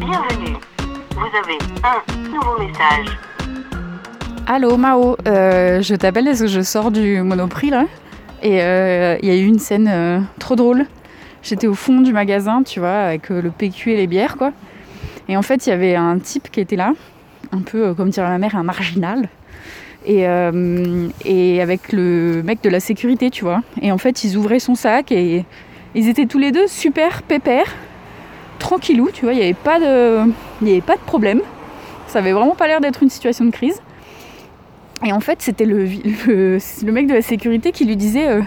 [0.00, 0.56] Bienvenue.
[1.10, 3.18] Vous avez un nouveau message.
[4.46, 7.84] Allô Mao, euh, je t'appelle parce que je sors du Monoprix là.
[8.42, 10.86] Et euh, il y a eu une scène euh, trop drôle.
[11.42, 14.52] J'étais au fond du magasin, tu vois, avec le PQ et les bières quoi.
[15.28, 16.94] Et en fait, il y avait un type qui était là,
[17.52, 19.28] un peu comme dirait ma mère, un marginal.
[20.06, 20.24] Et,
[21.26, 23.62] et avec le mec de la sécurité, tu vois.
[23.82, 25.44] Et en fait, ils ouvraient son sac et
[25.94, 27.74] ils étaient tous les deux super pépères,
[28.60, 29.32] tranquillou, tu vois.
[29.32, 30.30] Il n'y avait pas de,
[30.62, 31.40] avait pas de problème.
[32.06, 33.80] Ça avait vraiment pas l'air d'être une situation de crise.
[35.04, 35.84] Et en fait, c'était le,
[36.92, 38.42] mec de la sécurité qui lui disait euh,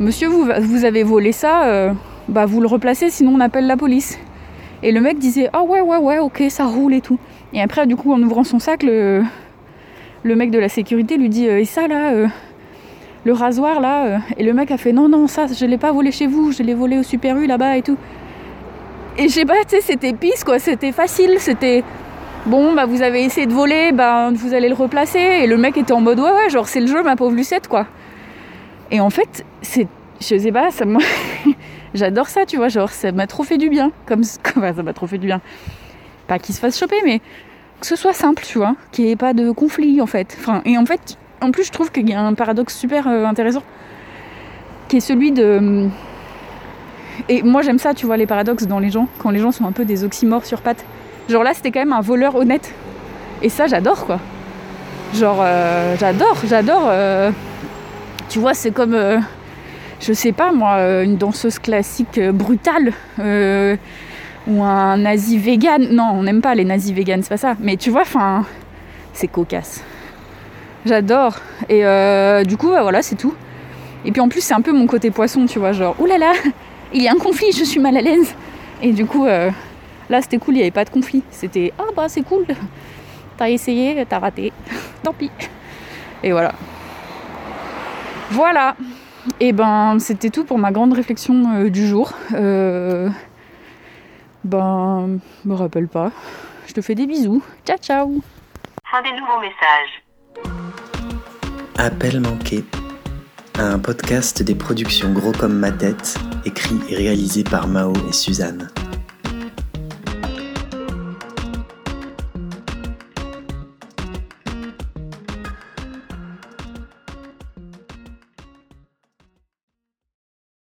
[0.00, 1.92] Monsieur, vous, avez volé ça, euh,
[2.28, 4.18] bah vous le replacez, sinon on appelle la police.
[4.82, 7.18] Et le mec disait Ah ouais, ouais, ouais, ok, ça roule et tout.
[7.52, 9.24] Et après, du coup, en ouvrant son sac, le,
[10.24, 12.12] mec de la sécurité lui dit euh, Et ça là,
[13.24, 16.12] le rasoir là Et le mec a fait Non, non, ça, je l'ai pas volé
[16.12, 17.96] chez vous, je l'ai volé au Super U là-bas et tout.
[19.18, 21.82] Et je sais pas, tu sais, c'était pisse quoi, c'était facile, c'était
[22.44, 25.18] bon bah vous avez essayé de voler, bah vous allez le replacer.
[25.18, 27.66] Et le mec était en mode ouais ouais genre c'est le jeu ma pauvre Lucette
[27.66, 27.86] quoi.
[28.90, 29.88] Et en fait c'est,
[30.20, 31.00] je sais pas, ça moi
[31.94, 35.06] j'adore ça tu vois, genre ça m'a trop fait du bien, comme, ça m'a trop
[35.06, 35.40] fait du bien.
[36.28, 37.20] Pas qu'il se fasse choper mais
[37.80, 40.36] que ce soit simple tu vois, qu'il n'y ait pas de conflit en fait.
[40.38, 43.24] Enfin et en fait en plus je trouve qu'il y a un paradoxe super euh,
[43.24, 43.62] intéressant
[44.88, 45.88] qui est celui de
[47.28, 49.64] et moi j'aime ça, tu vois, les paradoxes dans les gens, quand les gens sont
[49.66, 50.84] un peu des oxymores sur pattes.
[51.28, 52.72] Genre là, c'était quand même un voleur honnête.
[53.42, 54.20] Et ça, j'adore, quoi.
[55.14, 56.84] Genre, euh, j'adore, j'adore.
[56.86, 57.30] euh,
[58.28, 59.18] Tu vois, c'est comme, euh,
[60.00, 62.92] je sais pas moi, une danseuse classique brutale.
[64.48, 65.88] ou un nazi vegan.
[65.90, 67.54] Non, on n'aime pas les nazis vegan, c'est pas ça.
[67.58, 68.44] Mais tu vois, enfin,
[69.12, 69.82] c'est cocasse.
[70.84, 71.34] J'adore.
[71.68, 71.82] Et
[72.44, 73.34] du coup, bah, voilà, c'est tout.
[74.04, 76.30] Et puis en plus, c'est un peu mon côté poisson, tu vois, genre, oulala,
[76.92, 78.34] il y a un conflit, je suis mal à l'aise.
[78.82, 79.50] Et du coup, euh,
[80.08, 81.22] là, c'était cool, il n'y avait pas de conflit.
[81.30, 82.46] C'était, ah bah c'est cool,
[83.36, 84.52] t'as essayé, t'as raté,
[85.02, 85.30] tant pis.
[86.22, 86.52] Et voilà.
[88.30, 88.76] Voilà.
[89.40, 92.12] Et ben, c'était tout pour ma grande réflexion euh, du jour.
[92.32, 93.08] Euh,
[94.44, 96.12] ben, me rappelle pas.
[96.66, 97.42] Je te fais des bisous.
[97.64, 98.20] Ciao, ciao.
[98.90, 100.02] Fin des nouveaux messages.
[101.78, 102.64] Appel manqué.
[103.58, 108.68] Un podcast des productions Gros comme ma tête, écrit et réalisé par Mao et Suzanne.